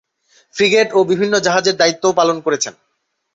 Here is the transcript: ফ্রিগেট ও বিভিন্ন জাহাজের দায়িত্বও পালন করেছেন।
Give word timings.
ফ্রিগেট 0.55 0.89
ও 0.93 0.99
বিভিন্ন 1.03 1.33
জাহাজের 1.39 1.75
দায়িত্বও 1.77 2.17
পালন 2.19 2.37
করেছেন। 2.45 2.73